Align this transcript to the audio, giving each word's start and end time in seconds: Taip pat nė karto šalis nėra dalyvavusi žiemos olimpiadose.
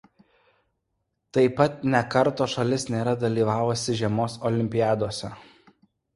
Taip 1.37 1.53
pat 1.59 1.85
nė 1.95 2.01
karto 2.15 2.47
šalis 2.55 2.87
nėra 2.95 3.15
dalyvavusi 3.25 3.99
žiemos 4.01 4.41
olimpiadose. 4.53 5.33